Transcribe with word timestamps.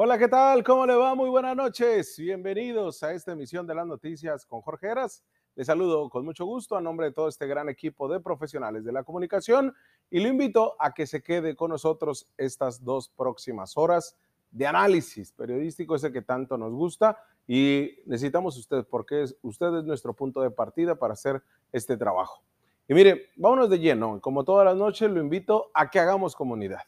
Hola, 0.00 0.16
¿qué 0.16 0.28
tal? 0.28 0.62
¿Cómo 0.62 0.86
le 0.86 0.94
va? 0.94 1.16
Muy 1.16 1.28
buenas 1.28 1.56
noches. 1.56 2.16
Bienvenidos 2.16 3.02
a 3.02 3.12
esta 3.14 3.32
emisión 3.32 3.66
de 3.66 3.74
las 3.74 3.84
noticias 3.84 4.46
con 4.46 4.60
Jorge 4.60 4.86
Heras. 4.86 5.24
Les 5.56 5.66
saludo 5.66 6.08
con 6.08 6.24
mucho 6.24 6.44
gusto 6.46 6.76
a 6.76 6.80
nombre 6.80 7.06
de 7.06 7.12
todo 7.12 7.26
este 7.26 7.48
gran 7.48 7.68
equipo 7.68 8.06
de 8.08 8.20
profesionales 8.20 8.84
de 8.84 8.92
la 8.92 9.02
comunicación 9.02 9.74
y 10.08 10.20
lo 10.20 10.28
invito 10.28 10.76
a 10.78 10.94
que 10.94 11.04
se 11.04 11.20
quede 11.20 11.56
con 11.56 11.72
nosotros 11.72 12.28
estas 12.36 12.84
dos 12.84 13.08
próximas 13.08 13.76
horas 13.76 14.16
de 14.52 14.68
análisis 14.68 15.32
periodístico, 15.32 15.96
ese 15.96 16.12
que 16.12 16.22
tanto 16.22 16.56
nos 16.56 16.72
gusta 16.72 17.18
y 17.48 17.98
necesitamos 18.06 18.56
usted 18.56 18.86
porque 18.88 19.24
es, 19.24 19.36
usted 19.42 19.78
es 19.78 19.84
nuestro 19.84 20.14
punto 20.14 20.40
de 20.42 20.52
partida 20.52 20.94
para 20.94 21.14
hacer 21.14 21.42
este 21.72 21.96
trabajo. 21.96 22.44
Y 22.86 22.94
mire, 22.94 23.30
vámonos 23.34 23.68
de 23.68 23.80
lleno. 23.80 24.20
Como 24.20 24.44
todas 24.44 24.64
las 24.64 24.76
noches, 24.76 25.10
lo 25.10 25.20
invito 25.20 25.72
a 25.74 25.90
que 25.90 25.98
hagamos 25.98 26.36
comunidad. 26.36 26.82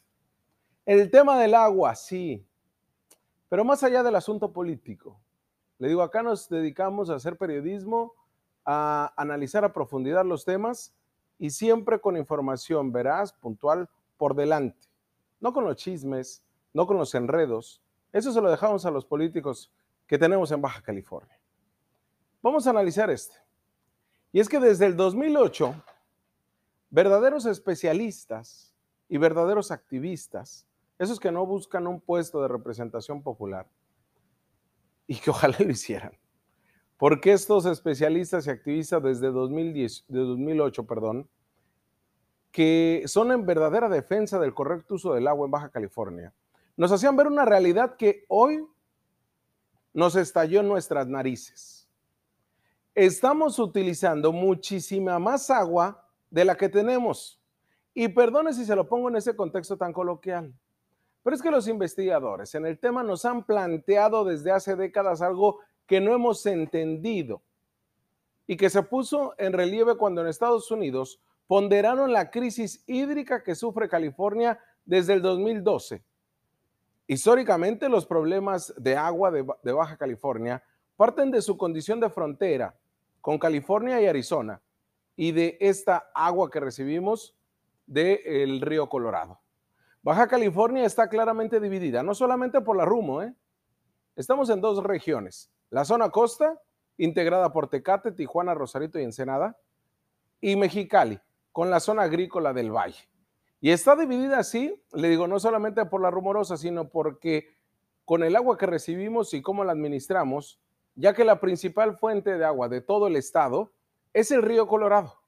El 0.85 1.11
tema 1.11 1.37
del 1.37 1.55
agua, 1.55 1.93
sí, 1.93 2.47
pero 3.51 3.65
más 3.65 3.83
allá 3.83 4.01
del 4.01 4.15
asunto 4.15 4.53
político, 4.53 5.19
le 5.77 5.89
digo, 5.89 6.03
acá 6.03 6.23
nos 6.23 6.47
dedicamos 6.47 7.09
a 7.09 7.15
hacer 7.15 7.35
periodismo, 7.35 8.13
a 8.63 9.13
analizar 9.17 9.65
a 9.65 9.73
profundidad 9.73 10.23
los 10.23 10.45
temas 10.45 10.95
y 11.37 11.49
siempre 11.49 11.99
con 11.99 12.15
información 12.15 12.93
veraz, 12.93 13.33
puntual, 13.33 13.89
por 14.15 14.35
delante. 14.35 14.87
No 15.41 15.51
con 15.51 15.65
los 15.65 15.75
chismes, 15.75 16.41
no 16.73 16.87
con 16.87 16.95
los 16.95 17.13
enredos. 17.13 17.81
Eso 18.13 18.31
se 18.31 18.39
lo 18.39 18.49
dejamos 18.49 18.85
a 18.85 18.91
los 18.91 19.03
políticos 19.03 19.69
que 20.07 20.17
tenemos 20.17 20.49
en 20.51 20.61
Baja 20.61 20.81
California. 20.81 21.37
Vamos 22.41 22.67
a 22.67 22.69
analizar 22.69 23.09
este. 23.09 23.35
Y 24.31 24.39
es 24.39 24.47
que 24.47 24.61
desde 24.61 24.85
el 24.85 24.95
2008, 24.95 25.75
verdaderos 26.89 27.45
especialistas 27.45 28.73
y 29.09 29.17
verdaderos 29.17 29.71
activistas 29.71 30.65
esos 31.01 31.19
que 31.19 31.31
no 31.31 31.47
buscan 31.47 31.87
un 31.87 31.99
puesto 31.99 32.43
de 32.43 32.47
representación 32.47 33.23
popular 33.23 33.67
y 35.07 35.15
que 35.15 35.31
ojalá 35.31 35.57
lo 35.59 35.71
hicieran. 35.71 36.11
Porque 36.95 37.33
estos 37.33 37.65
especialistas 37.65 38.45
y 38.45 38.51
activistas 38.51 39.01
desde 39.01 39.31
2010, 39.31 40.05
de 40.07 40.19
2008, 40.19 40.85
perdón, 40.85 41.27
que 42.51 43.01
son 43.07 43.31
en 43.31 43.47
verdadera 43.47 43.89
defensa 43.89 44.37
del 44.37 44.53
correcto 44.53 44.93
uso 44.93 45.15
del 45.15 45.27
agua 45.27 45.45
en 45.45 45.51
Baja 45.51 45.69
California, 45.69 46.35
nos 46.77 46.91
hacían 46.91 47.15
ver 47.15 47.25
una 47.25 47.45
realidad 47.45 47.95
que 47.95 48.23
hoy 48.27 48.63
nos 49.93 50.15
estalló 50.15 50.59
en 50.59 50.67
nuestras 50.67 51.07
narices. 51.07 51.89
Estamos 52.93 53.57
utilizando 53.57 54.31
muchísima 54.31 55.17
más 55.17 55.49
agua 55.49 56.07
de 56.29 56.45
la 56.45 56.55
que 56.55 56.69
tenemos. 56.69 57.41
Y 57.95 58.07
perdone 58.07 58.53
si 58.53 58.65
se 58.65 58.75
lo 58.75 58.87
pongo 58.87 59.09
en 59.09 59.15
ese 59.15 59.35
contexto 59.35 59.77
tan 59.77 59.91
coloquial. 59.93 60.53
Pero 61.23 61.35
es 61.35 61.41
que 61.41 61.51
los 61.51 61.67
investigadores 61.67 62.55
en 62.55 62.65
el 62.65 62.79
tema 62.79 63.03
nos 63.03 63.25
han 63.25 63.43
planteado 63.43 64.23
desde 64.23 64.51
hace 64.51 64.75
décadas 64.75 65.21
algo 65.21 65.59
que 65.85 66.01
no 66.01 66.13
hemos 66.13 66.45
entendido 66.45 67.41
y 68.47 68.57
que 68.57 68.69
se 68.69 68.83
puso 68.83 69.33
en 69.37 69.53
relieve 69.53 69.95
cuando 69.95 70.21
en 70.21 70.27
Estados 70.27 70.71
Unidos 70.71 71.21
ponderaron 71.47 72.11
la 72.11 72.31
crisis 72.31 72.83
hídrica 72.87 73.43
que 73.43 73.55
sufre 73.55 73.89
California 73.89 74.59
desde 74.85 75.13
el 75.13 75.21
2012. 75.21 76.01
Históricamente 77.07 77.89
los 77.89 78.05
problemas 78.05 78.73
de 78.77 78.95
agua 78.95 79.31
de, 79.31 79.71
Baja 79.73 79.97
California 79.97 80.63
parten 80.95 81.29
de 81.29 81.41
su 81.41 81.57
condición 81.57 81.99
de 81.99 82.09
frontera 82.09 82.75
con 83.19 83.37
California 83.37 84.01
y 84.01 84.07
Arizona 84.07 84.61
y 85.17 85.33
de 85.33 85.57
esta 85.59 86.09
agua 86.15 86.49
que 86.49 86.61
recibimos 86.61 87.35
del 87.85 88.61
río 88.61 88.87
Colorado. 88.87 89.39
Baja 90.03 90.27
California 90.27 90.83
está 90.83 91.07
claramente 91.09 91.59
dividida, 91.59 92.01
no 92.01 92.15
solamente 92.15 92.59
por 92.61 92.75
la 92.75 92.85
Rumo, 92.85 93.21
¿eh? 93.21 93.35
estamos 94.15 94.49
en 94.49 94.59
dos 94.59 94.83
regiones, 94.83 95.51
la 95.69 95.85
zona 95.85 96.09
costa, 96.09 96.59
integrada 96.97 97.53
por 97.53 97.69
Tecate, 97.69 98.11
Tijuana, 98.11 98.55
Rosarito 98.55 98.97
y 98.97 99.03
Ensenada, 99.03 99.59
y 100.39 100.55
Mexicali, 100.55 101.19
con 101.51 101.69
la 101.69 101.79
zona 101.79 102.03
agrícola 102.03 102.51
del 102.51 102.71
valle. 102.71 103.07
Y 103.59 103.69
está 103.69 103.95
dividida 103.95 104.39
así, 104.39 104.75
le 104.91 105.07
digo, 105.07 105.27
no 105.27 105.39
solamente 105.39 105.85
por 105.85 106.01
la 106.01 106.09
rumorosa, 106.09 106.57
sino 106.57 106.89
porque 106.89 107.49
con 108.03 108.23
el 108.23 108.35
agua 108.35 108.57
que 108.57 108.65
recibimos 108.65 109.35
y 109.35 109.43
cómo 109.43 109.63
la 109.63 109.73
administramos, 109.73 110.59
ya 110.95 111.13
que 111.13 111.23
la 111.23 111.39
principal 111.39 111.95
fuente 111.95 112.39
de 112.39 112.45
agua 112.45 112.69
de 112.69 112.81
todo 112.81 113.05
el 113.05 113.17
estado 113.17 113.71
es 114.13 114.31
el 114.31 114.41
río 114.41 114.67
Colorado, 114.67 115.21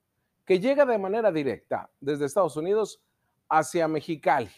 que 0.45 0.59
llega 0.59 0.83
de 0.87 0.97
manera 0.97 1.31
directa 1.31 1.91
desde 1.99 2.25
Estados 2.25 2.57
Unidos 2.57 3.03
hacia 3.49 3.87
Mexicali 3.87 4.49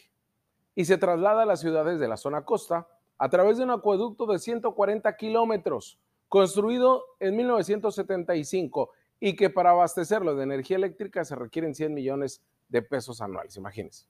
y 0.75 0.85
se 0.85 0.97
traslada 0.97 1.43
a 1.43 1.45
las 1.45 1.61
ciudades 1.61 1.99
de 1.99 2.07
la 2.07 2.17
zona 2.17 2.43
costa 2.43 2.87
a 3.17 3.29
través 3.29 3.57
de 3.57 3.63
un 3.63 3.71
acueducto 3.71 4.25
de 4.25 4.39
140 4.39 5.15
kilómetros 5.15 5.97
construido 6.27 7.03
en 7.19 7.35
1975 7.37 8.91
y 9.19 9.35
que 9.35 9.49
para 9.49 9.71
abastecerlo 9.71 10.35
de 10.35 10.43
energía 10.43 10.77
eléctrica 10.77 11.23
se 11.23 11.35
requieren 11.35 11.73
100 11.73 11.93
millones 11.93 12.43
de 12.67 12.81
pesos 12.81 13.21
anuales, 13.21 13.55
imagínense. 13.55 14.05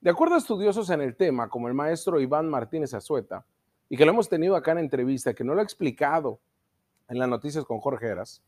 De 0.00 0.10
acuerdo 0.10 0.34
a 0.34 0.38
estudiosos 0.38 0.90
en 0.90 1.00
el 1.00 1.16
tema, 1.16 1.48
como 1.48 1.68
el 1.68 1.74
maestro 1.74 2.20
Iván 2.20 2.48
Martínez 2.48 2.94
Azueta, 2.94 3.46
y 3.88 3.96
que 3.96 4.04
lo 4.04 4.12
hemos 4.12 4.28
tenido 4.28 4.56
acá 4.56 4.72
en 4.72 4.78
entrevista, 4.78 5.34
que 5.34 5.44
no 5.44 5.54
lo 5.54 5.60
ha 5.60 5.64
explicado 5.64 6.40
en 7.08 7.18
las 7.18 7.28
noticias 7.28 7.64
con 7.64 7.80
Jorge 7.80 8.06
Heras, 8.08 8.42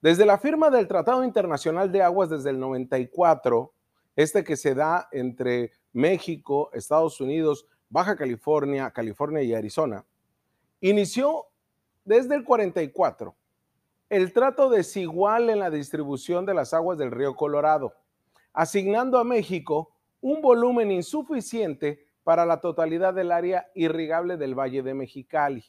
desde 0.00 0.26
la 0.26 0.38
firma 0.38 0.68
del 0.70 0.88
Tratado 0.88 1.24
Internacional 1.24 1.92
de 1.92 2.02
Aguas 2.02 2.28
desde 2.28 2.50
el 2.50 2.58
94, 2.58 3.72
este 4.16 4.44
que 4.44 4.56
se 4.56 4.74
da 4.74 5.08
entre 5.12 5.72
México, 5.92 6.70
Estados 6.72 7.20
Unidos, 7.20 7.66
Baja 7.88 8.16
California, 8.16 8.90
California 8.90 9.42
y 9.42 9.54
Arizona, 9.54 10.04
inició 10.80 11.46
desde 12.04 12.34
el 12.34 12.44
44 12.44 13.34
el 14.12 14.34
trato 14.34 14.68
desigual 14.68 15.48
en 15.48 15.58
la 15.58 15.70
distribución 15.70 16.44
de 16.44 16.52
las 16.52 16.74
aguas 16.74 16.98
del 16.98 17.10
río 17.10 17.34
Colorado, 17.34 17.94
asignando 18.52 19.18
a 19.18 19.24
México 19.24 19.94
un 20.20 20.42
volumen 20.42 20.90
insuficiente 20.90 22.04
para 22.22 22.44
la 22.44 22.60
totalidad 22.60 23.14
del 23.14 23.32
área 23.32 23.70
irrigable 23.74 24.36
del 24.36 24.54
Valle 24.54 24.82
de 24.82 24.92
Mexicali. 24.92 25.64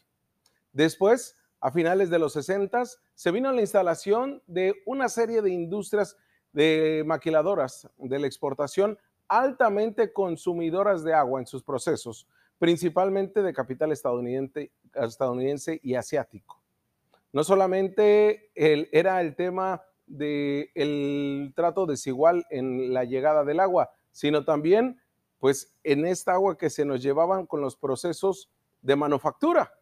Después, 0.74 1.38
a 1.62 1.72
finales 1.72 2.10
de 2.10 2.20
los 2.20 2.34
60, 2.34 2.84
se 3.16 3.32
vino 3.32 3.50
la 3.54 3.62
instalación 3.62 4.44
de 4.46 4.76
una 4.86 5.08
serie 5.08 5.42
de 5.42 5.52
industrias 5.52 6.18
de 6.54 7.04
maquiladoras 7.06 7.90
de 7.98 8.20
la 8.20 8.28
exportación 8.28 8.98
altamente 9.28 10.14
consumidoras 10.14 11.04
de 11.04 11.14
agua 11.14 11.40
en 11.40 11.48
sus 11.48 11.64
procesos, 11.64 12.28
principalmente 12.60 13.42
de 13.42 13.54
capital 13.54 13.92
estadounidense, 13.92 14.72
y 15.82 15.96
asiático. 15.96 16.62
No 17.32 17.44
solamente 17.44 18.52
era 18.56 19.20
el 19.22 19.36
tema 19.36 19.82
del 20.06 21.52
trato 21.56 21.86
desigual 21.86 22.46
en 22.52 22.94
la 22.94 23.06
llegada 23.06 23.44
del 23.44 23.60
agua, 23.60 23.92
sino 24.12 24.46
también 24.46 25.02
pues 25.40 25.76
en 25.84 26.06
esta 26.06 26.34
agua 26.34 26.58
que 26.58 26.70
se 26.70 26.86
nos 26.86 27.02
llevaban 27.02 27.46
con 27.48 27.60
los 27.60 27.76
procesos 27.76 28.50
de 28.82 28.96
manufactura 28.96 29.74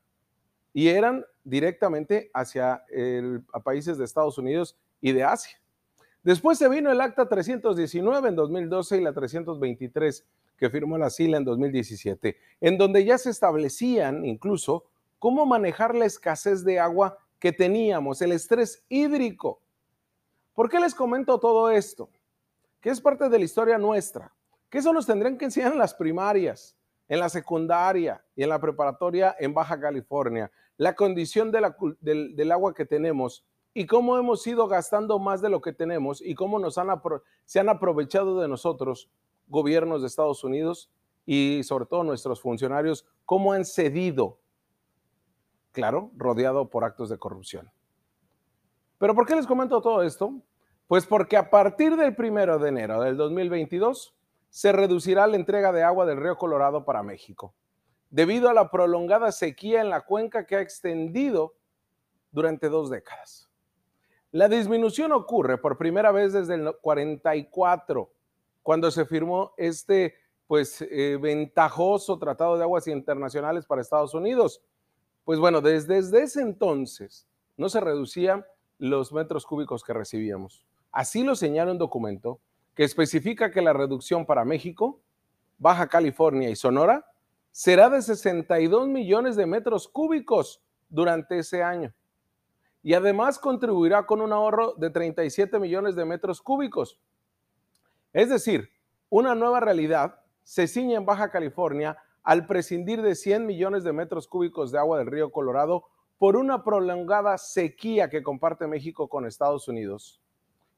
y 0.73 0.87
eran 0.87 1.25
directamente 1.43 2.31
hacia 2.33 2.83
países 3.63 3.97
de 3.97 4.05
Estados 4.05 4.37
Unidos 4.37 4.77
y 5.01 5.11
de 5.11 5.23
Asia. 5.23 5.60
Después 6.23 6.59
se 6.59 6.69
vino 6.69 6.91
el 6.91 7.01
acta 7.01 7.27
319 7.27 8.29
en 8.29 8.35
2012 8.35 8.97
y 8.97 9.01
la 9.01 9.13
323 9.13 10.25
que 10.55 10.69
firmó 10.69 10.97
la 10.99 11.09
SILA 11.09 11.37
en 11.37 11.45
2017, 11.45 12.37
en 12.61 12.77
donde 12.77 13.03
ya 13.03 13.17
se 13.17 13.31
establecían 13.31 14.23
incluso 14.23 14.85
cómo 15.17 15.47
manejar 15.47 15.95
la 15.95 16.05
escasez 16.05 16.63
de 16.63 16.79
agua 16.79 17.17
que 17.39 17.51
teníamos, 17.51 18.21
el 18.21 18.33
estrés 18.33 18.83
hídrico. 18.87 19.59
¿Por 20.53 20.69
qué 20.69 20.79
les 20.79 20.93
comento 20.93 21.39
todo 21.39 21.71
esto? 21.71 22.11
Que 22.79 22.91
es 22.91 23.01
parte 23.01 23.27
de 23.27 23.39
la 23.39 23.45
historia 23.45 23.79
nuestra, 23.79 24.31
que 24.69 24.77
eso 24.77 24.93
nos 24.93 25.07
tendrían 25.07 25.39
que 25.39 25.45
enseñar 25.45 25.73
en 25.73 25.79
las 25.79 25.95
primarias, 25.95 26.77
en 27.07 27.19
la 27.19 27.29
secundaria 27.29 28.23
y 28.35 28.43
en 28.43 28.49
la 28.49 28.61
preparatoria 28.61 29.35
en 29.39 29.55
Baja 29.55 29.79
California, 29.79 30.51
la 30.77 30.93
condición 30.93 31.51
del, 31.51 32.35
del 32.35 32.51
agua 32.51 32.75
que 32.75 32.85
tenemos 32.85 33.43
y 33.73 33.85
cómo 33.85 34.17
hemos 34.17 34.45
ido 34.47 34.67
gastando 34.67 35.19
más 35.19 35.41
de 35.41 35.49
lo 35.49 35.61
que 35.61 35.73
tenemos 35.73 36.21
y 36.21 36.35
cómo 36.35 36.59
nos 36.59 36.77
han 36.77 36.89
se 37.45 37.59
han 37.59 37.69
aprovechado 37.69 38.39
de 38.39 38.47
nosotros 38.47 39.09
gobiernos 39.47 40.01
de 40.01 40.07
Estados 40.07 40.43
Unidos 40.43 40.89
y 41.25 41.61
sobre 41.63 41.85
todo 41.85 42.03
nuestros 42.03 42.41
funcionarios, 42.41 43.05
cómo 43.25 43.53
han 43.53 43.65
cedido, 43.65 44.39
claro, 45.71 46.11
rodeado 46.15 46.69
por 46.69 46.83
actos 46.83 47.09
de 47.09 47.17
corrupción. 47.17 47.71
Pero 48.97 49.15
¿por 49.15 49.25
qué 49.25 49.35
les 49.35 49.47
comento 49.47 49.81
todo 49.81 50.03
esto? 50.03 50.33
Pues 50.87 51.05
porque 51.05 51.37
a 51.37 51.49
partir 51.49 51.95
del 51.95 52.15
primero 52.15 52.59
de 52.59 52.69
enero 52.69 53.01
del 53.01 53.17
2022 53.17 54.15
se 54.49 54.71
reducirá 54.71 55.27
la 55.27 55.37
entrega 55.37 55.71
de 55.71 55.83
agua 55.83 56.05
del 56.05 56.21
río 56.21 56.37
Colorado 56.37 56.83
para 56.83 57.03
México, 57.03 57.53
debido 58.09 58.49
a 58.49 58.53
la 58.53 58.69
prolongada 58.69 59.31
sequía 59.31 59.81
en 59.81 59.89
la 59.89 60.01
cuenca 60.01 60.45
que 60.45 60.57
ha 60.57 60.61
extendido 60.61 61.55
durante 62.31 62.67
dos 62.67 62.89
décadas. 62.89 63.50
La 64.31 64.47
disminución 64.47 65.11
ocurre 65.11 65.57
por 65.57 65.77
primera 65.77 66.11
vez 66.13 66.31
desde 66.31 66.55
el 66.55 66.73
44, 66.81 68.09
cuando 68.63 68.89
se 68.89 69.05
firmó 69.05 69.53
este 69.57 70.15
pues 70.47 70.81
eh, 70.81 71.17
ventajoso 71.21 72.17
tratado 72.19 72.57
de 72.57 72.63
aguas 72.63 72.87
internacionales 72.87 73.65
para 73.65 73.81
Estados 73.81 74.13
Unidos. 74.13 74.61
Pues 75.23 75.39
bueno, 75.39 75.61
desde, 75.61 75.95
desde 75.95 76.23
ese 76.23 76.41
entonces 76.41 77.27
no 77.57 77.69
se 77.69 77.79
reducían 77.79 78.45
los 78.77 79.13
metros 79.13 79.45
cúbicos 79.45 79.83
que 79.83 79.93
recibíamos. 79.93 80.65
Así 80.91 81.23
lo 81.23 81.35
señala 81.35 81.71
un 81.71 81.77
documento 81.77 82.39
que 82.73 82.83
especifica 82.83 83.51
que 83.51 83.61
la 83.61 83.73
reducción 83.73 84.25
para 84.25 84.45
México, 84.45 84.99
Baja 85.57 85.87
California 85.87 86.49
y 86.49 86.55
Sonora 86.55 87.05
será 87.51 87.89
de 87.89 88.01
62 88.01 88.87
millones 88.87 89.35
de 89.35 89.45
metros 89.45 89.87
cúbicos 89.87 90.61
durante 90.89 91.39
ese 91.39 91.63
año. 91.63 91.93
Y 92.83 92.93
además 92.93 93.37
contribuirá 93.39 94.05
con 94.05 94.21
un 94.21 94.33
ahorro 94.33 94.73
de 94.73 94.89
37 94.89 95.59
millones 95.59 95.95
de 95.95 96.05
metros 96.05 96.41
cúbicos. 96.41 96.99
Es 98.13 98.29
decir, 98.29 98.69
una 99.09 99.35
nueva 99.35 99.59
realidad 99.59 100.19
se 100.43 100.67
ciñe 100.67 100.95
en 100.95 101.05
Baja 101.05 101.29
California 101.29 101.97
al 102.23 102.45
prescindir 102.45 103.01
de 103.01 103.15
100 103.15 103.45
millones 103.45 103.83
de 103.83 103.93
metros 103.93 104.27
cúbicos 104.27 104.71
de 104.71 104.79
agua 104.79 104.97
del 104.97 105.07
río 105.07 105.31
Colorado 105.31 105.85
por 106.17 106.35
una 106.35 106.63
prolongada 106.63 107.37
sequía 107.37 108.09
que 108.09 108.21
comparte 108.21 108.67
México 108.67 109.07
con 109.07 109.25
Estados 109.25 109.67
Unidos. 109.67 110.21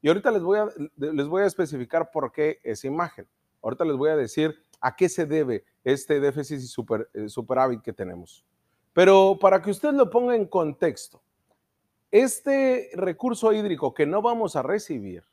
Y 0.01 0.07
ahorita 0.07 0.31
les 0.31 0.41
voy 0.41 0.59
a, 0.59 0.69
les 0.95 1.27
voy 1.27 1.43
a 1.43 1.45
especificar 1.45 2.11
por 2.11 2.31
qué 2.31 2.59
esa 2.63 2.87
imagen. 2.87 3.27
Ahorita 3.61 3.85
les 3.85 3.95
voy 3.95 4.09
a 4.09 4.15
decir 4.15 4.55
a 4.81 4.95
qué 4.95 5.07
se 5.07 5.25
debe 5.25 5.63
este 5.83 6.19
déficit 6.19 6.59
y 6.59 6.67
super, 6.67 7.09
eh, 7.13 7.29
superávit 7.29 7.81
que 7.81 7.93
tenemos. 7.93 8.45
Pero 8.93 9.37
para 9.39 9.61
que 9.61 9.71
usted 9.71 9.93
lo 9.93 10.09
ponga 10.09 10.35
en 10.35 10.45
contexto, 10.45 11.21
este 12.13 12.91
recurso 12.93 13.51
hídrico 13.53 13.91
que 13.91 14.05
no 14.05 14.21
vamos 14.21 14.55
a 14.55 14.61
recibir, 14.61 15.23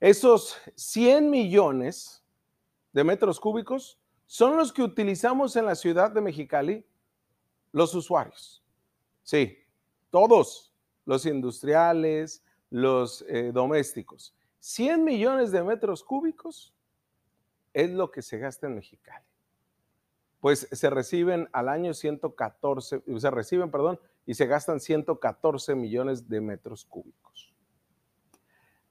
esos 0.00 0.56
100 0.74 1.30
millones 1.30 2.24
de 2.92 3.04
metros 3.04 3.38
cúbicos 3.38 4.00
son 4.26 4.56
los 4.56 4.72
que 4.72 4.82
utilizamos 4.82 5.54
en 5.54 5.66
la 5.66 5.76
ciudad 5.76 6.10
de 6.10 6.20
Mexicali 6.20 6.84
los 7.70 7.94
usuarios. 7.94 8.64
Sí, 9.22 9.56
todos, 10.10 10.74
los 11.04 11.24
industriales, 11.26 12.42
los 12.68 13.24
eh, 13.28 13.52
domésticos. 13.54 14.34
100 14.58 15.04
millones 15.04 15.52
de 15.52 15.62
metros 15.62 16.02
cúbicos 16.02 16.74
es 17.72 17.88
lo 17.90 18.10
que 18.10 18.22
se 18.22 18.36
gasta 18.38 18.66
en 18.66 18.74
Mexicali. 18.74 19.29
Pues 20.40 20.68
se 20.72 20.90
reciben 20.90 21.48
al 21.52 21.68
año 21.68 21.94
114, 21.94 23.02
se 23.18 23.30
reciben, 23.30 23.70
perdón, 23.70 24.00
y 24.26 24.34
se 24.34 24.46
gastan 24.46 24.80
114 24.80 25.74
millones 25.74 26.28
de 26.28 26.40
metros 26.40 26.84
cúbicos. 26.84 27.54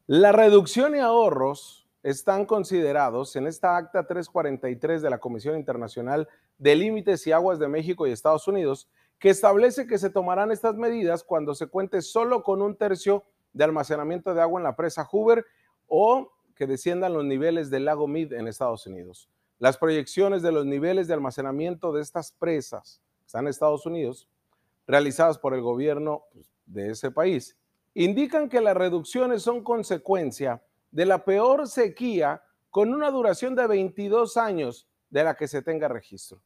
La 0.06 0.32
reducción 0.32 0.96
y 0.96 1.00
ahorros 1.00 1.88
están 2.04 2.46
considerados 2.46 3.36
en 3.36 3.48
esta 3.48 3.78
acta 3.78 4.08
343 4.08 5.02
de 5.02 5.10
la 5.10 5.20
Comisión 5.20 5.56
Internacional 5.56 6.28
de 6.58 6.76
Límites 6.76 7.26
y 7.28 7.32
Aguas 7.32 7.60
de 7.60 7.68
México 7.68 8.08
y 8.08 8.12
Estados 8.12 8.48
Unidos, 8.48 8.90
que 9.18 9.30
establece 9.30 9.86
que 9.86 9.98
se 9.98 10.10
tomarán 10.10 10.52
estas 10.52 10.76
medidas 10.76 11.24
cuando 11.24 11.54
se 11.56 11.68
cuente 11.68 12.02
solo 12.02 12.42
con 12.42 12.62
un 12.62 12.76
tercio 12.76 13.26
de 13.54 13.64
almacenamiento 13.64 14.34
de 14.34 14.42
agua 14.42 14.60
en 14.60 14.64
la 14.64 14.76
presa 14.76 15.06
Hoover 15.06 15.46
o 15.88 16.32
que 16.56 16.68
desciendan 16.68 17.14
los 17.14 17.26
niveles 17.26 17.70
del 17.70 17.86
lago 17.86 18.08
Mead 18.08 18.34
en 18.34 18.48
Estados 18.48 18.88
Unidos. 18.88 19.30
Las 19.60 19.78
proyecciones 19.78 20.42
de 20.42 20.54
los 20.54 20.66
niveles 20.66 21.08
de 21.08 21.14
almacenamiento 21.14 21.92
de 21.92 22.02
estas 22.02 22.32
presas 22.32 23.02
están 23.26 23.44
en 23.44 23.50
Estados 23.50 23.86
Unidos, 23.86 24.30
realizadas 24.88 25.38
por 25.38 25.54
el 25.54 25.62
gobierno 25.62 26.24
pues, 26.34 26.50
de 26.66 26.92
ese 26.92 27.12
país, 27.12 27.58
indican 27.94 28.48
que 28.48 28.62
las 28.62 28.78
reducciones 28.78 29.42
son 29.42 29.62
consecuencia 29.62 30.64
de 30.92 31.06
la 31.06 31.26
peor 31.26 31.68
sequía 31.68 32.42
con 32.70 32.94
una 32.94 33.12
duración 33.12 33.54
de 33.54 33.68
22 33.68 34.38
años 34.38 34.88
de 35.10 35.26
la 35.26 35.36
que 35.36 35.50
se 35.50 35.62
tenga 35.62 35.90
registro. 35.90 36.40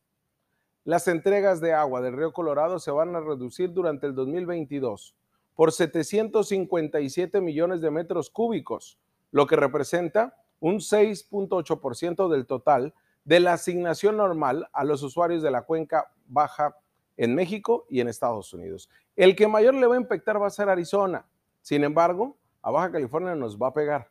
Las 0.83 1.07
entregas 1.07 1.61
de 1.61 1.71
agua 1.71 2.01
del 2.01 2.17
río 2.17 2.33
Colorado 2.33 2.79
se 2.79 2.89
van 2.89 3.15
a 3.15 3.19
reducir 3.19 3.71
durante 3.71 4.07
el 4.07 4.15
2022 4.15 5.15
por 5.55 5.71
757 5.71 7.41
millones 7.41 7.79
de 7.79 7.91
metros 7.91 8.31
cúbicos, 8.31 8.97
lo 9.31 9.45
que 9.45 9.55
representa 9.55 10.35
un 10.59 10.77
6.8% 10.77 12.27
del 12.27 12.47
total 12.47 12.93
de 13.25 13.39
la 13.39 13.53
asignación 13.53 14.17
normal 14.17 14.67
a 14.73 14.83
los 14.83 15.03
usuarios 15.03 15.41
de 15.41 15.51
la 15.51 15.63
cuenca 15.63 16.11
baja 16.27 16.77
en 17.17 17.35
México 17.35 17.85
y 17.89 18.01
en 18.01 18.07
Estados 18.07 18.53
Unidos. 18.53 18.89
El 19.15 19.35
que 19.35 19.47
mayor 19.47 19.75
le 19.75 19.87
va 19.87 19.95
a 19.95 19.99
impactar 19.99 20.41
va 20.41 20.47
a 20.47 20.51
ser 20.51 20.69
Arizona. 20.69 21.25
Sin 21.61 21.83
embargo, 21.83 22.37
a 22.61 22.71
Baja 22.71 22.91
California 22.91 23.35
nos 23.35 23.57
va 23.57 23.67
a 23.67 23.73
pegar. 23.73 24.09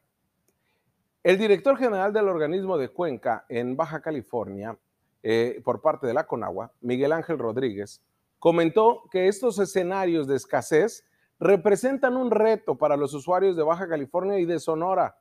El 1.22 1.38
director 1.38 1.76
general 1.76 2.12
del 2.12 2.28
organismo 2.28 2.76
de 2.78 2.88
Cuenca 2.88 3.44
en 3.48 3.76
Baja 3.76 4.00
California, 4.00 4.76
eh, 5.22 5.60
por 5.64 5.80
parte 5.80 6.06
de 6.06 6.14
la 6.14 6.26
Conagua, 6.26 6.72
Miguel 6.80 7.12
Ángel 7.12 7.38
Rodríguez, 7.38 8.02
comentó 8.38 9.04
que 9.10 9.28
estos 9.28 9.58
escenarios 9.58 10.26
de 10.26 10.36
escasez 10.36 11.04
representan 11.38 12.16
un 12.16 12.30
reto 12.30 12.76
para 12.76 12.96
los 12.96 13.14
usuarios 13.14 13.56
de 13.56 13.62
Baja 13.62 13.88
California 13.88 14.38
y 14.38 14.44
de 14.44 14.58
Sonora 14.58 15.16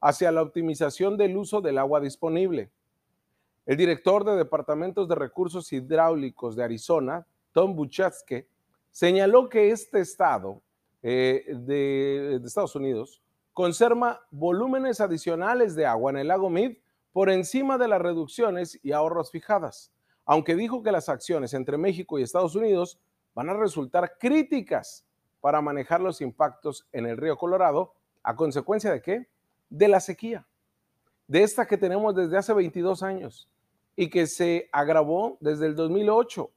hacia 0.00 0.30
la 0.30 0.42
optimización 0.42 1.16
del 1.16 1.36
uso 1.36 1.60
del 1.60 1.78
agua 1.78 2.00
disponible. 2.00 2.70
El 3.66 3.76
director 3.76 4.24
de 4.24 4.36
Departamentos 4.36 5.08
de 5.08 5.16
Recursos 5.16 5.72
Hidráulicos 5.72 6.54
de 6.54 6.62
Arizona, 6.62 7.26
Tom 7.50 7.74
Buchatzke, 7.74 8.48
señaló 8.92 9.48
que 9.48 9.72
este 9.72 9.98
estado 9.98 10.62
eh, 11.02 11.44
de 11.48 12.36
Estados 12.44 12.76
Unidos 12.76 13.20
conserva 13.52 14.24
volúmenes 14.30 15.00
adicionales 15.00 15.74
de 15.74 15.84
agua 15.84 16.12
en 16.12 16.18
el 16.18 16.28
lago 16.28 16.48
Mead 16.48 16.76
por 17.12 17.28
encima 17.28 17.76
de 17.76 17.88
las 17.88 18.00
reducciones 18.00 18.78
y 18.84 18.92
ahorros 18.92 19.32
fijadas, 19.32 19.92
aunque 20.24 20.54
dijo 20.54 20.84
que 20.84 20.92
las 20.92 21.08
acciones 21.08 21.52
entre 21.52 21.76
México 21.76 22.20
y 22.20 22.22
Estados 22.22 22.54
Unidos 22.54 23.00
van 23.34 23.48
a 23.48 23.54
resultar 23.54 24.16
críticas 24.20 25.04
para 25.40 25.60
manejar 25.60 26.00
los 26.00 26.20
impactos 26.20 26.86
en 26.92 27.04
el 27.06 27.16
río 27.16 27.36
Colorado 27.36 27.94
a 28.22 28.36
consecuencia 28.36 28.92
de 28.92 29.02
qué? 29.02 29.28
De 29.68 29.88
la 29.88 29.98
sequía, 29.98 30.46
de 31.26 31.42
esta 31.42 31.66
que 31.66 31.76
tenemos 31.76 32.14
desde 32.14 32.36
hace 32.36 32.52
22 32.52 33.02
años 33.02 33.48
y 33.96 34.10
que 34.10 34.26
se 34.26 34.68
agravó 34.70 35.38
desde 35.40 35.66
el 35.66 35.74
2008 35.74 36.50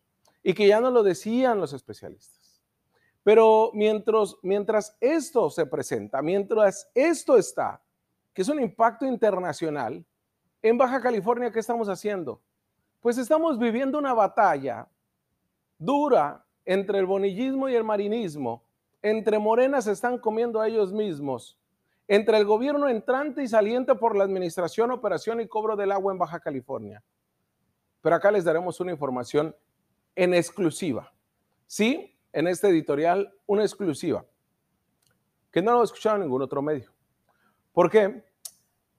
y 0.43 0.53
que 0.53 0.67
ya 0.67 0.79
no 0.81 0.91
lo 0.91 1.01
decían 1.01 1.59
los 1.59 1.73
especialistas. 1.73 2.61
Pero 3.23 3.71
mientras, 3.73 4.35
mientras 4.43 4.97
esto 4.99 5.49
se 5.49 5.65
presenta, 5.65 6.21
mientras 6.21 6.89
esto 6.93 7.37
está, 7.37 7.81
que 8.33 8.41
es 8.41 8.49
un 8.49 8.61
impacto 8.61 9.05
internacional, 9.05 10.05
en 10.61 10.77
Baja 10.77 11.01
California, 11.01 11.51
¿qué 11.51 11.59
estamos 11.59 11.87
haciendo? 11.87 12.41
Pues 12.99 13.17
estamos 13.17 13.57
viviendo 13.57 13.97
una 13.97 14.13
batalla 14.13 14.87
dura 15.77 16.45
entre 16.65 16.99
el 16.99 17.05
bonillismo 17.05 17.69
y 17.69 17.75
el 17.75 17.83
marinismo. 17.83 18.63
Entre 19.01 19.39
morenas 19.39 19.85
se 19.85 19.93
están 19.93 20.17
comiendo 20.17 20.59
a 20.59 20.67
ellos 20.67 20.91
mismos. 20.91 21.57
Entre 22.07 22.37
el 22.37 22.45
gobierno 22.45 22.89
entrante 22.89 23.43
y 23.43 23.47
saliente 23.47 23.95
por 23.95 24.17
la 24.17 24.25
administración, 24.25 24.91
operación 24.91 25.39
y 25.39 25.47
cobro 25.47 25.75
del 25.75 25.91
agua 25.91 26.11
en 26.11 26.19
Baja 26.19 26.39
California. 26.39 27.01
Pero 28.01 28.15
acá 28.15 28.31
les 28.31 28.43
daremos 28.43 28.79
una 28.79 28.91
información 28.91 29.55
en 30.15 30.33
exclusiva. 30.33 31.13
Sí, 31.67 32.17
en 32.33 32.47
este 32.47 32.69
editorial 32.69 33.33
una 33.45 33.63
exclusiva 33.63 34.25
que 35.51 35.61
no 35.61 35.73
lo 35.73 35.81
he 35.81 35.85
escuchado 35.85 36.17
en 36.17 36.23
ningún 36.23 36.41
otro 36.41 36.61
medio. 36.61 36.91
¿Por 37.71 37.89
qué? 37.89 38.23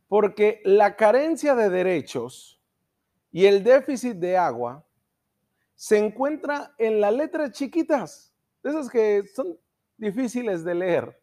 Porque 0.09 0.61
la 0.65 0.97
carencia 0.97 1.55
de 1.55 1.71
derechos 1.71 2.61
y 3.31 3.47
el 3.47 3.63
déficit 3.63 4.17
de 4.17 4.37
agua 4.37 4.85
se 5.75 5.99
encuentra 5.99 6.75
en 6.79 7.01
las 7.01 7.15
letras 7.15 7.53
chiquitas, 7.53 8.35
de 8.63 8.71
esas 8.71 8.91
que 8.91 9.25
son 9.35 9.59
difíciles 9.97 10.65
de 10.65 10.75
leer, 10.75 11.23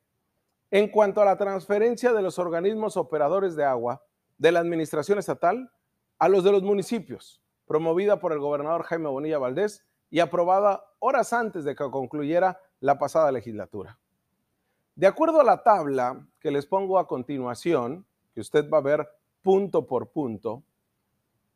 en 0.72 0.90
cuanto 0.90 1.22
a 1.22 1.26
la 1.26 1.38
transferencia 1.38 2.14
de 2.14 2.22
los 2.22 2.40
organismos 2.40 2.98
operadores 2.98 3.56
de 3.56 3.64
agua 3.64 4.04
de 4.38 4.52
la 4.52 4.60
administración 4.60 5.20
estatal 5.20 5.72
a 6.20 6.30
los 6.30 6.44
de 6.44 6.52
los 6.52 6.64
municipios, 6.64 7.42
promovida 7.68 8.20
por 8.20 8.32
el 8.32 8.40
gobernador 8.40 8.84
Jaime 8.84 9.10
Bonilla 9.10 9.38
Valdés 9.38 9.86
y 10.10 10.20
aprobada 10.20 10.86
horas 11.00 11.34
antes 11.34 11.66
de 11.66 11.76
que 11.76 11.92
concluyera 11.92 12.60
la 12.80 12.98
pasada 12.98 13.32
legislatura. 13.32 14.00
De 14.96 15.06
acuerdo 15.06 15.42
a 15.42 15.44
la 15.44 15.62
tabla 15.62 16.26
que 16.40 16.50
les 16.50 16.66
pongo 16.66 16.98
a 16.98 17.08
continuación, 17.08 18.06
que 18.34 18.42
usted 18.42 18.68
va 18.70 18.80
a 18.80 18.82
ver 18.82 19.08
punto 19.44 19.86
por 19.86 20.10
punto, 20.10 20.64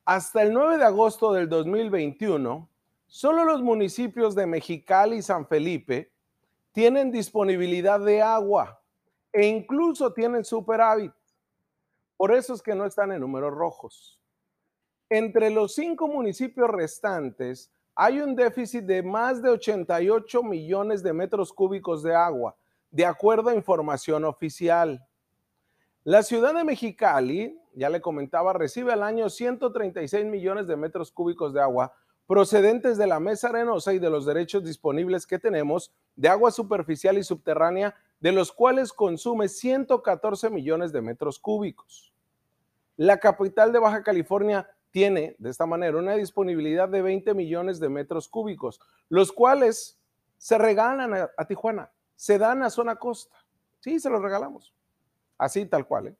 hasta 0.06 0.44
el 0.44 0.53
9 0.53 0.77
de 0.77 0.84
agosto 0.84 1.34
del 1.34 1.48
2021, 1.50 2.70
solo 3.08 3.46
los 3.46 3.62
municipios 3.62 4.36
de 4.36 4.46
Mexicali 4.46 5.18
y 5.18 5.22
San 5.22 5.48
Felipe 5.48 6.12
tienen 6.72 7.12
disponibilidad 7.12 8.00
de 8.00 8.22
agua 8.22 8.80
e 9.32 9.46
incluso 9.48 10.13
tienen 10.13 10.46
superávit. 10.46 11.13
Por 12.18 12.34
eso 12.34 12.53
es 12.53 12.62
que 12.62 12.75
no 12.75 12.86
están 12.86 13.12
en 13.12 13.22
números 13.22 13.53
rojos. 13.53 14.21
Entre 15.13 15.50
los 15.50 15.75
cinco 15.75 16.08
municipios 16.08 16.70
restantes, 16.70 17.70
hay 17.96 18.22
un 18.22 18.34
déficit 18.34 18.86
de 18.86 19.03
más 19.03 19.41
de 19.41 19.50
88 19.50 20.41
millones 20.41 21.03
de 21.03 21.12
metros 21.12 21.51
cúbicos 21.51 22.01
de 22.01 22.15
agua, 22.15 22.56
de 22.91 23.06
acuerdo 23.06 23.50
a 23.50 23.53
información 23.53 24.24
oficial. 24.24 25.06
La 26.06 26.24
ciudad 26.24 26.53
de 26.53 26.63
Mexicali, 26.63 27.60
ya 27.74 27.89
le 27.89 28.00
comentaba, 28.00 28.53
recibe 28.53 28.94
al 28.94 29.03
año 29.03 29.30
136 29.30 30.25
millones 30.27 30.65
de 30.65 30.77
metros 30.77 31.12
cúbicos 31.12 31.53
de 31.53 31.62
agua 31.62 31.94
procedentes 32.25 32.98
de 32.98 33.08
la 33.08 33.20
mesa 33.20 33.50
arenosa 33.50 33.94
y 33.94 34.00
de 34.00 34.10
los 34.10 34.25
derechos 34.25 34.63
disponibles 34.63 35.27
que 35.27 35.39
tenemos 35.39 35.91
de 36.15 36.30
agua 36.30 36.51
superficial 36.51 37.18
y 37.18 37.24
subterránea, 37.25 37.94
de 38.22 38.32
los 38.32 38.53
cuales 38.53 38.94
consume 38.94 39.50
114 39.50 40.50
millones 40.50 40.94
de 40.94 41.01
metros 41.01 41.38
cúbicos. 41.38 42.13
La 42.96 43.18
capital 43.18 43.74
de 43.74 43.80
Baja 43.80 44.03
California 44.03 44.70
tiene 44.91 45.36
de 45.39 45.50
esta 45.50 45.65
manera 45.65 45.98
una 45.98 46.15
disponibilidad 46.15 46.88
de 46.89 47.01
20 47.01 47.33
millones 47.33 47.79
de 47.79 47.89
metros 47.89 48.27
cúbicos, 48.27 48.79
los 49.10 49.31
cuales 49.31 50.00
se 50.38 50.57
regalan 50.57 51.13
a, 51.13 51.45
Tijuana, 51.45 51.91
se 52.15 52.38
dan 52.38 52.63
a 52.63 52.69
zona 52.69 52.95
costa. 52.98 53.36
Sí, 53.79 54.00
se 54.00 54.10
los 54.10 54.21
regalamos. 54.21 54.74
Así 55.38 55.65
tal 55.65 55.88
cual. 55.88 56.07
¿eh? 56.07 56.15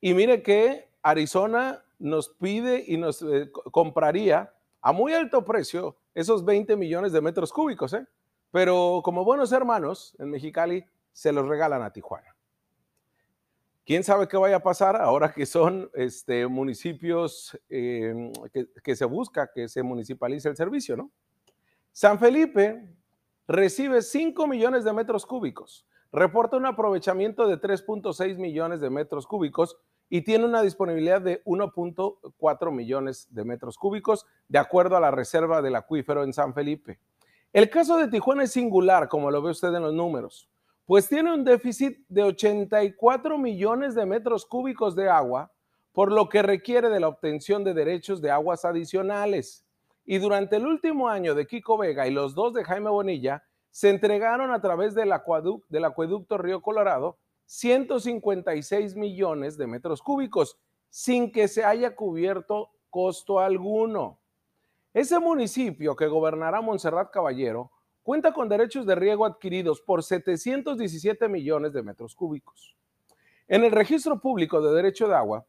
Y 0.00 0.14
mire 0.14 0.42
que 0.42 0.88
Arizona 1.02 1.84
nos 1.98 2.28
pide 2.28 2.84
y 2.86 2.96
nos 2.96 3.22
eh, 3.22 3.50
compraría 3.72 4.52
a 4.80 4.92
muy 4.92 5.12
alto 5.14 5.44
precio 5.44 5.96
esos 6.14 6.44
20 6.44 6.76
millones 6.76 7.12
de 7.12 7.20
metros 7.20 7.52
cúbicos, 7.52 7.92
¿eh? 7.92 8.06
Pero 8.52 9.00
como 9.04 9.24
buenos 9.24 9.52
hermanos 9.52 10.16
en 10.18 10.30
Mexicali, 10.30 10.84
se 11.12 11.32
los 11.32 11.46
regalan 11.48 11.82
a 11.82 11.92
Tijuana. 11.92 12.35
¿Quién 13.86 14.02
sabe 14.02 14.26
qué 14.26 14.36
vaya 14.36 14.56
a 14.56 14.62
pasar 14.64 14.96
ahora 14.96 15.32
que 15.32 15.46
son 15.46 15.88
este, 15.94 16.48
municipios 16.48 17.56
em, 17.68 18.32
que, 18.52 18.66
que, 18.82 18.96
se 18.96 19.04
busca 19.04 19.48
que 19.54 19.68
se 19.68 19.80
municipalice 19.84 20.48
el 20.48 20.56
servicio, 20.56 20.96
¿no? 20.96 21.12
San 21.92 22.18
Felipe 22.18 22.92
recibe 23.46 24.02
5 24.02 24.48
millones 24.48 24.82
de 24.82 24.92
metros 24.92 25.24
cúbicos, 25.24 25.86
reporta 26.10 26.56
un 26.56 26.66
aprovechamiento 26.66 27.46
de 27.46 27.60
3.6 27.60 28.36
millones 28.38 28.80
de 28.80 28.90
metros 28.90 29.24
cúbicos 29.24 29.78
y 30.08 30.22
tiene 30.22 30.46
una 30.46 30.62
disponibilidad 30.62 31.20
de 31.20 31.44
1.4 31.44 32.72
millones 32.72 33.28
de 33.32 33.44
metros 33.44 33.78
cúbicos, 33.78 34.26
de 34.48 34.58
acuerdo 34.58 34.96
a 34.96 35.00
la 35.00 35.12
reserva 35.12 35.62
del 35.62 35.76
acuífero 35.76 36.24
en 36.24 36.32
San 36.32 36.54
Felipe. 36.54 36.98
El 37.52 37.70
caso 37.70 37.96
de 37.98 38.08
Tijuana 38.08 38.42
es 38.42 38.50
singular, 38.50 39.08
como 39.08 39.30
lo 39.30 39.40
ve 39.42 39.52
usted 39.52 39.72
en 39.72 39.82
los 39.82 39.94
números, 39.94 40.50
pues 40.86 41.08
tiene 41.08 41.34
un 41.34 41.44
déficit 41.44 41.98
de 42.08 42.22
84 42.22 43.36
millones 43.38 43.94
de 43.94 44.06
metros 44.06 44.46
cúbicos 44.46 44.94
de 44.94 45.08
agua, 45.08 45.52
por 45.92 46.12
lo 46.12 46.28
que 46.28 46.42
requiere 46.42 46.88
de 46.88 47.00
la 47.00 47.08
obtención 47.08 47.64
de 47.64 47.74
derechos 47.74 48.22
de 48.22 48.30
aguas 48.30 48.64
adicionales. 48.64 49.66
Y 50.04 50.18
durante 50.18 50.56
el 50.56 50.66
último 50.66 51.08
año 51.08 51.34
de 51.34 51.46
Kiko 51.46 51.76
Vega 51.76 52.06
y 52.06 52.12
los 52.12 52.34
dos 52.34 52.54
de 52.54 52.64
Jaime 52.64 52.90
Bonilla, 52.90 53.42
se 53.70 53.90
entregaron 53.90 54.52
a 54.52 54.60
través 54.60 54.94
del 54.94 55.12
acueducto, 55.12 55.66
del 55.68 55.84
acueducto 55.84 56.38
Río 56.38 56.62
Colorado 56.62 57.18
156 57.46 58.94
millones 58.94 59.58
de 59.58 59.66
metros 59.66 60.00
cúbicos 60.02 60.56
sin 60.88 61.32
que 61.32 61.48
se 61.48 61.64
haya 61.64 61.94
cubierto 61.94 62.70
costo 62.90 63.40
alguno. 63.40 64.20
Ese 64.94 65.18
municipio 65.18 65.94
que 65.96 66.06
gobernará 66.06 66.60
Montserrat 66.60 67.10
Caballero 67.10 67.70
cuenta 68.06 68.32
con 68.32 68.48
derechos 68.48 68.86
de 68.86 68.94
riego 68.94 69.26
adquiridos 69.26 69.80
por 69.80 70.04
717 70.04 71.28
millones 71.28 71.72
de 71.72 71.82
metros 71.82 72.14
cúbicos. 72.14 72.76
En 73.48 73.64
el 73.64 73.72
registro 73.72 74.20
público 74.20 74.62
de 74.62 74.76
derecho 74.76 75.08
de 75.08 75.16
agua, 75.16 75.44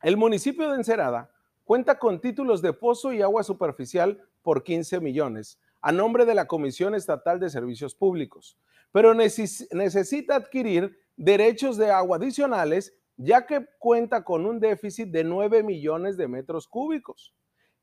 el 0.00 0.16
municipio 0.16 0.70
de 0.70 0.76
Encerada 0.76 1.30
cuenta 1.64 1.98
con 1.98 2.18
títulos 2.18 2.62
de 2.62 2.72
pozo 2.72 3.12
y 3.12 3.20
agua 3.20 3.42
superficial 3.42 4.26
por 4.40 4.64
15 4.64 5.00
millones, 5.00 5.60
a 5.82 5.92
nombre 5.92 6.24
de 6.24 6.34
la 6.34 6.46
Comisión 6.46 6.94
Estatal 6.94 7.38
de 7.38 7.50
Servicios 7.50 7.94
Públicos, 7.94 8.56
pero 8.90 9.12
necesita 9.12 10.36
adquirir 10.36 10.98
derechos 11.18 11.76
de 11.76 11.90
agua 11.90 12.16
adicionales, 12.16 12.96
ya 13.18 13.44
que 13.44 13.66
cuenta 13.78 14.24
con 14.24 14.46
un 14.46 14.60
déficit 14.60 15.10
de 15.10 15.24
9 15.24 15.62
millones 15.62 16.16
de 16.16 16.26
metros 16.26 16.66
cúbicos. 16.68 17.34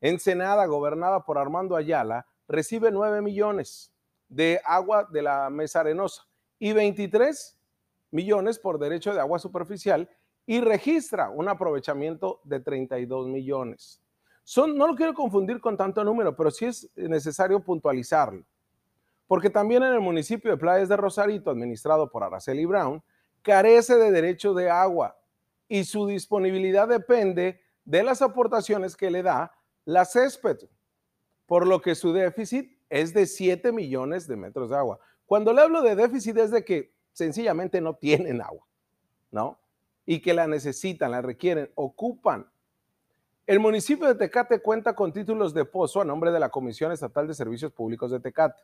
Ensenada, 0.01 0.65
gobernada 0.65 1.25
por 1.25 1.37
Armando 1.37 1.75
Ayala, 1.75 2.25
recibe 2.47 2.89
9 2.89 3.21
millones 3.21 3.93
de 4.29 4.61
agua 4.63 5.07
de 5.11 5.21
la 5.23 5.49
mesa 5.49 5.81
arenosa 5.81 6.23
y 6.59 6.71
23 6.73 7.57
millones 8.11 8.59
por 8.59 8.79
derecho 8.79 9.13
de 9.13 9.19
agua 9.19 9.39
superficial 9.39 10.09
y 10.45 10.61
registra 10.61 11.29
un 11.29 11.47
aprovechamiento 11.47 12.39
de 12.43 12.59
32 12.59 13.27
millones. 13.27 14.01
Son, 14.43 14.75
no 14.75 14.87
lo 14.87 14.95
quiero 14.95 15.13
confundir 15.13 15.59
con 15.59 15.77
tanto 15.77 16.03
número, 16.03 16.35
pero 16.35 16.49
sí 16.49 16.65
es 16.65 16.89
necesario 16.95 17.59
puntualizarlo. 17.59 18.43
Porque 19.27 19.51
también 19.51 19.83
en 19.83 19.93
el 19.93 19.99
municipio 19.99 20.49
de 20.49 20.57
Playas 20.57 20.89
de 20.89 20.97
Rosarito, 20.97 21.51
administrado 21.51 22.09
por 22.09 22.23
Araceli 22.23 22.65
Brown, 22.65 23.03
carece 23.43 23.95
de 23.95 24.09
derecho 24.09 24.55
de 24.55 24.69
agua 24.71 25.19
y 25.67 25.83
su 25.83 26.07
disponibilidad 26.07 26.87
depende 26.87 27.61
de 27.85 28.01
las 28.01 28.23
aportaciones 28.23 28.97
que 28.97 29.11
le 29.11 29.21
da 29.21 29.51
la 29.85 30.03
césped, 30.05 30.57
por 31.45 31.67
lo 31.67 31.79
que 31.79 31.93
su 31.93 32.11
déficit 32.11 32.78
es 32.89 33.13
de 33.13 33.25
7 33.25 33.71
millones 33.71 34.27
de 34.27 34.35
metros 34.35 34.69
de 34.69 34.77
agua. 34.77 34.99
Cuando 35.25 35.53
le 35.53 35.61
hablo 35.61 35.81
de 35.81 35.95
déficit 35.95 36.37
es 36.37 36.51
de 36.51 36.63
que 36.63 36.91
sencillamente 37.13 37.81
no 37.81 37.95
tienen 37.95 38.41
agua, 38.41 38.65
¿no? 39.31 39.59
Y 40.05 40.21
que 40.21 40.33
la 40.33 40.47
necesitan, 40.47 41.11
la 41.11 41.21
requieren, 41.21 41.69
ocupan. 41.75 42.49
El 43.45 43.59
municipio 43.59 44.07
de 44.07 44.15
Tecate 44.15 44.59
cuenta 44.59 44.95
con 44.95 45.13
títulos 45.13 45.53
de 45.53 45.65
pozo 45.65 46.01
a 46.01 46.05
nombre 46.05 46.31
de 46.31 46.39
la 46.39 46.49
Comisión 46.49 46.91
Estatal 46.91 47.27
de 47.27 47.33
Servicios 47.33 47.71
Públicos 47.71 48.11
de 48.11 48.19
Tecate. 48.19 48.61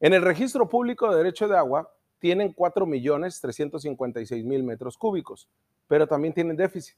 En 0.00 0.12
el 0.12 0.22
registro 0.22 0.68
público 0.68 1.10
de 1.10 1.16
derecho 1.16 1.48
de 1.48 1.56
agua 1.56 1.92
tienen 2.20 2.52
4 2.52 2.86
millones 2.86 3.40
356 3.40 4.44
mil 4.44 4.62
metros 4.62 4.96
cúbicos, 4.96 5.48
pero 5.88 6.06
también 6.06 6.34
tienen 6.34 6.56
déficit 6.56 6.96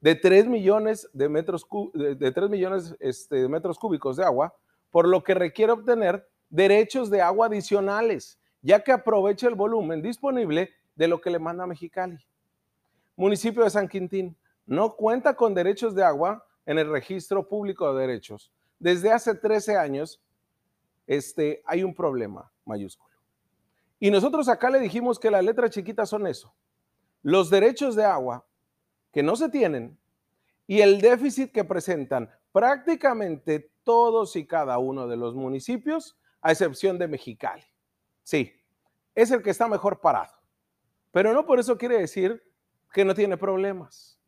de 0.00 0.14
3 0.14 0.46
millones 0.46 1.08
de 1.12 1.28
metros, 1.28 1.66
de 1.94 2.32
3 2.32 2.50
millones 2.50 2.96
este, 3.00 3.36
de 3.36 3.48
metros 3.48 3.78
cúbicos 3.78 4.16
de 4.16 4.24
agua, 4.24 4.54
por 4.90 5.08
lo 5.08 5.22
que 5.22 5.34
requiere 5.34 5.72
obtener 5.72 6.28
derechos 6.48 7.10
de 7.10 7.22
agua 7.22 7.46
adicionales, 7.46 8.38
ya 8.62 8.82
que 8.82 8.92
aprovecha 8.92 9.48
el 9.48 9.54
volumen 9.54 10.02
disponible 10.02 10.70
de 10.94 11.08
lo 11.08 11.20
que 11.20 11.30
le 11.30 11.38
manda 11.38 11.66
Mexicali. 11.66 12.18
Municipio 13.16 13.64
de 13.64 13.70
San 13.70 13.88
Quintín 13.88 14.36
no 14.66 14.94
cuenta 14.96 15.34
con 15.34 15.54
derechos 15.54 15.94
de 15.94 16.04
agua 16.04 16.46
en 16.66 16.78
el 16.78 16.90
registro 16.90 17.48
público 17.48 17.92
de 17.92 18.06
derechos. 18.06 18.52
Desde 18.78 19.10
hace 19.12 19.34
13 19.34 19.76
años 19.76 20.22
este, 21.06 21.62
hay 21.66 21.82
un 21.82 21.94
problema 21.94 22.52
mayúsculo. 22.64 23.14
Y 23.98 24.10
nosotros 24.10 24.48
acá 24.48 24.70
le 24.70 24.80
dijimos 24.80 25.18
que 25.18 25.30
las 25.30 25.44
letras 25.44 25.70
chiquitas 25.70 26.08
son 26.08 26.26
eso. 26.26 26.54
Los 27.22 27.50
derechos 27.50 27.96
de 27.96 28.04
agua 28.04 28.46
que 29.12 29.22
no 29.22 29.36
se 29.36 29.48
tienen 29.48 29.98
y 30.66 30.80
el 30.80 31.00
déficit 31.00 31.52
que 31.52 31.64
presentan 31.64 32.30
prácticamente 32.52 33.72
todos 33.84 34.36
y 34.36 34.46
cada 34.46 34.78
uno 34.78 35.06
de 35.06 35.16
los 35.16 35.34
municipios, 35.34 36.18
a 36.40 36.52
excepción 36.52 36.98
de 36.98 37.08
Mexicali. 37.08 37.64
Sí, 38.22 38.52
es 39.14 39.30
el 39.30 39.42
que 39.42 39.50
está 39.50 39.68
mejor 39.68 40.00
parado. 40.00 40.32
Pero 41.10 41.32
no 41.32 41.44
por 41.44 41.58
eso 41.58 41.76
quiere 41.76 41.98
decir 41.98 42.42
que 42.92 43.04
no 43.04 43.14
tiene 43.14 43.36
problemas. 43.36 44.20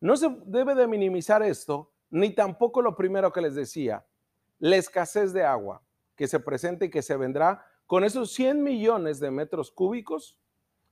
No 0.00 0.16
se 0.16 0.28
debe 0.46 0.74
de 0.74 0.86
minimizar 0.86 1.42
esto, 1.42 1.92
ni 2.10 2.34
tampoco 2.34 2.82
lo 2.82 2.96
primero 2.96 3.32
que 3.32 3.40
les 3.40 3.54
decía, 3.54 4.06
la 4.58 4.76
escasez 4.76 5.32
de 5.32 5.44
agua 5.44 5.82
que 6.16 6.28
se 6.28 6.40
presenta 6.40 6.84
y 6.84 6.90
que 6.90 7.02
se 7.02 7.16
vendrá 7.16 7.64
con 7.86 8.04
esos 8.04 8.32
100 8.32 8.62
millones 8.62 9.20
de 9.20 9.30
metros 9.30 9.70
cúbicos 9.70 10.38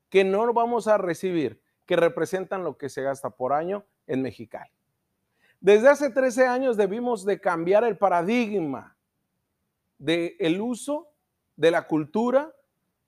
que 0.09 0.25
no 0.25 0.53
vamos 0.53 0.89
a 0.89 0.99
recibir, 0.99 1.63
que 1.87 1.97
representan 1.97 2.65
lo 2.65 2.77
que 2.77 2.89
se 2.89 3.03
gasta 3.03 3.31
por 3.31 3.53
año 3.53 3.87
en 4.07 4.23
Mexicali. 4.23 4.71
Desde 5.63 5.89
hace 5.89 6.11
13 6.11 6.47
años 6.47 6.77
debimos 6.77 7.25
de 7.25 7.41
cambiar 7.41 7.85
el 7.85 7.97
paradigma 7.97 8.97
del 9.97 10.35
el 10.39 10.61
uso 10.61 11.09
de 11.57 11.71
la 11.71 11.87
cultura 11.87 12.53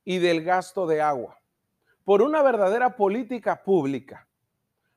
y 0.05 0.19
del 0.19 0.43
gasto 0.43 0.87
de 0.87 1.03
agua 1.03 1.39
por 2.05 2.23
una 2.23 2.43
verdadera 2.43 2.97
política 2.97 3.63
pública. 3.63 4.27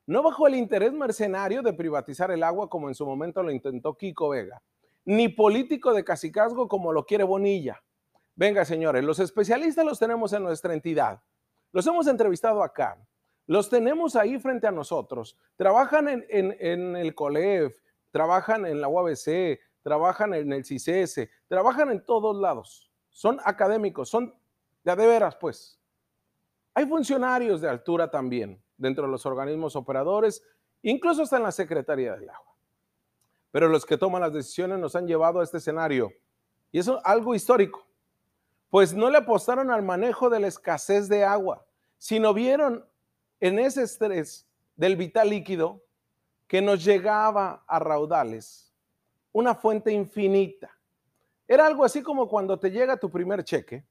No 0.05 0.21
bajo 0.21 0.47
el 0.47 0.55
interés 0.55 0.93
mercenario 0.93 1.61
de 1.61 1.73
privatizar 1.73 2.31
el 2.31 2.43
agua 2.43 2.69
como 2.69 2.87
en 2.87 2.95
su 2.95 3.05
momento 3.05 3.43
lo 3.43 3.51
intentó 3.51 3.97
Kiko 3.97 4.29
Vega, 4.29 4.61
ni 5.03 5.27
político 5.27 5.93
de 5.93 6.03
casicazgo 6.03 6.67
como 6.67 6.93
lo 6.93 7.05
quiere 7.05 7.23
Bonilla, 7.23 7.81
Venga, 8.37 8.65
señores, 8.65 9.03
los 9.03 9.17
especialistas 9.17 9.83
los 9.83 9.97
tenemos 9.97 10.31
en 10.31 10.43
nuestra 10.43 10.71
entidad. 10.71 11.19
Los 11.71 11.87
hemos 11.87 12.05
entrevistado 12.05 12.61
acá. 12.61 12.95
Los 13.47 13.69
tenemos 13.69 14.15
ahí 14.15 14.37
frente 14.39 14.67
a 14.67 14.71
nosotros. 14.71 15.37
Trabajan 15.55 16.07
en, 16.29 16.95
el 16.95 17.15
COLEF, 17.15 17.79
trabajan 18.11 18.65
en 18.65 18.79
la 18.81 18.87
UABC, 18.87 19.59
trabajan 19.81 20.33
en 20.33 20.53
el 20.53 20.65
CICES, 20.65 21.29
trabajan 21.47 21.89
en 21.89 22.05
todos 22.05 22.35
lados. 22.35 22.91
Son 23.09 23.39
académicos, 23.43 24.09
son 24.09 24.35
de 24.83 24.95
veras, 24.95 25.35
pues. 25.37 25.79
Hay 26.73 26.85
funcionarios 26.85 27.61
de 27.61 27.69
altura 27.69 28.11
también 28.11 28.61
dentro 28.77 29.05
de 29.05 29.11
los 29.11 29.25
organismos 29.25 29.75
operadores, 29.75 30.43
incluso 30.83 31.23
hasta 31.23 31.37
en 31.37 31.43
la 31.43 31.51
Secretaría 31.51 32.15
del 32.15 32.29
Agua. 32.29 32.55
Pero 33.49 33.69
los 33.69 33.85
que 33.85 33.97
toman 33.97 34.21
las 34.21 34.33
decisiones 34.33 34.77
nos 34.77 34.95
han 34.95 35.07
llevado 35.07 35.39
a 35.39 35.43
este 35.43 35.57
escenario. 35.57 36.11
Y 36.71 36.79
eso 36.79 36.97
es 36.97 37.01
algo 37.05 37.33
histórico 37.33 37.87
pues 38.69 38.93
no 38.93 39.09
le 39.09 39.19
apostaron 39.19 39.71
al 39.71 39.83
manejo 39.83 40.29
de 40.29 40.39
la 40.39 40.47
escasez 40.47 41.07
de 41.07 41.23
agua, 41.23 41.65
sino 41.97 42.33
vieron 42.33 42.85
en 43.39 43.59
ese 43.59 43.83
estrés 43.83 44.47
del 44.75 44.95
vital 44.95 45.29
líquido 45.29 45.83
que 46.47 46.61
nos 46.61 46.83
llegaba 46.83 47.63
a 47.67 47.79
raudales, 47.79 48.73
una 49.31 49.53
fuente 49.53 49.91
infinita. 49.91 50.71
Era 51.47 51.65
algo 51.65 51.83
así 51.83 52.01
como 52.01 52.27
cuando 52.27 52.59
te 52.59 52.71
llega 52.71 52.97
tu 52.97 53.09
primer 53.09 53.43
cheque 53.43 53.85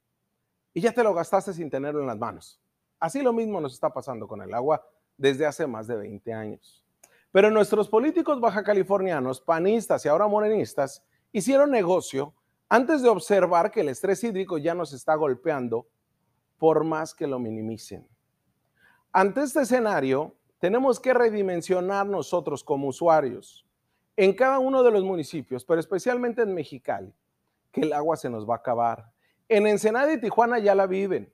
y 0.72 0.80
ya 0.80 0.92
te 0.92 1.02
lo 1.02 1.14
gastaste 1.14 1.52
sin 1.52 1.70
tenerlo 1.70 2.00
en 2.00 2.06
las 2.06 2.18
manos. 2.18 2.60
Así 2.98 3.22
lo 3.22 3.32
mismo 3.32 3.60
nos 3.60 3.74
está 3.74 3.92
pasando 3.92 4.26
con 4.26 4.42
el 4.42 4.52
agua 4.54 4.86
desde 5.16 5.46
hace 5.46 5.66
más 5.66 5.86
de 5.86 5.96
20 5.96 6.32
años. 6.32 6.84
Pero 7.30 7.50
nuestros 7.50 7.88
políticos 7.88 8.40
baja 8.40 8.62
californianos, 8.62 9.40
panistas 9.40 10.04
y 10.04 10.08
ahora 10.08 10.26
morenistas, 10.26 11.04
hicieron 11.32 11.70
negocio 11.70 12.34
antes 12.68 13.02
de 13.02 13.08
observar 13.08 13.70
que 13.70 13.80
el 13.80 13.90
estrés 13.90 14.24
hídrico 14.24 14.58
ya 14.58 14.74
nos 14.74 14.92
está 14.92 15.14
golpeando 15.14 15.86
por 16.58 16.84
más 16.84 17.14
que 17.14 17.26
lo 17.26 17.38
minimicen. 17.38 18.06
Ante 19.18 19.40
este 19.40 19.62
escenario, 19.62 20.34
tenemos 20.58 21.00
que 21.00 21.14
redimensionar 21.14 22.04
nosotros 22.04 22.62
como 22.62 22.88
usuarios 22.88 23.66
en 24.14 24.34
cada 24.34 24.58
uno 24.58 24.82
de 24.82 24.90
los 24.90 25.04
municipios, 25.04 25.64
pero 25.64 25.80
especialmente 25.80 26.42
en 26.42 26.52
Mexicali, 26.52 27.14
que 27.72 27.80
el 27.80 27.94
agua 27.94 28.18
se 28.18 28.28
nos 28.28 28.46
va 28.46 28.56
a 28.56 28.58
acabar. 28.58 29.10
En 29.48 29.66
Ensenada 29.66 30.12
y 30.12 30.20
Tijuana 30.20 30.58
ya 30.58 30.74
la 30.74 30.86
viven, 30.86 31.32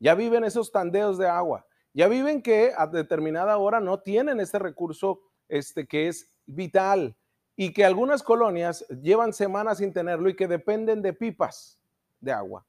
ya 0.00 0.14
viven 0.14 0.44
esos 0.44 0.70
tandeos 0.70 1.16
de 1.16 1.26
agua, 1.26 1.66
ya 1.94 2.08
viven 2.08 2.42
que 2.42 2.72
a 2.76 2.86
determinada 2.86 3.56
hora 3.56 3.80
no 3.80 4.00
tienen 4.00 4.38
este 4.38 4.58
recurso 4.58 5.22
este, 5.48 5.86
que 5.86 6.08
es 6.08 6.30
vital 6.44 7.16
y 7.56 7.72
que 7.72 7.86
algunas 7.86 8.22
colonias 8.22 8.86
llevan 9.00 9.32
semanas 9.32 9.78
sin 9.78 9.94
tenerlo 9.94 10.28
y 10.28 10.36
que 10.36 10.46
dependen 10.46 11.00
de 11.00 11.14
pipas 11.14 11.80
de 12.20 12.32
agua. 12.32 12.66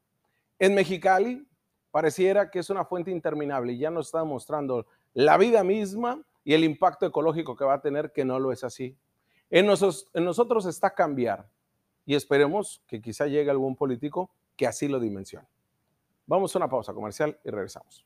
En 0.59 0.75
Mexicali 0.75 1.45
pareciera 1.95 2.51
que 2.51 2.59
es 2.59 2.69
una 2.69 2.83
fuente 2.83 3.09
interminable 3.09 3.71
y 3.71 3.77
ya 3.77 3.89
nos 3.89 4.07
está 4.07 4.21
mostrando 4.25 4.85
la 5.13 5.37
vida 5.37 5.63
misma 5.63 6.21
y 6.43 6.53
el 6.53 6.65
impacto 6.65 7.05
ecológico 7.05 7.55
que 7.55 7.63
va 7.63 7.75
a 7.75 7.79
tener 7.79 8.11
que 8.11 8.25
no 8.25 8.37
lo 8.37 8.51
es 8.51 8.65
así. 8.65 8.97
En 9.49 9.65
nosotros, 9.65 10.09
en 10.13 10.25
nosotros 10.25 10.65
está 10.65 10.93
cambiar 10.93 11.47
y 12.05 12.15
esperemos 12.15 12.83
que 12.85 13.01
quizá 13.01 13.27
llegue 13.27 13.49
algún 13.49 13.77
político 13.77 14.29
que 14.57 14.67
así 14.67 14.89
lo 14.89 14.99
dimensione. 14.99 15.47
Vamos 16.27 16.53
a 16.53 16.59
una 16.59 16.67
pausa 16.67 16.93
comercial 16.93 17.39
y 17.45 17.49
regresamos. 17.49 18.05